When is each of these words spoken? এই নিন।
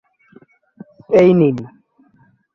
এই 1.19 1.29
নিন। 1.33 1.57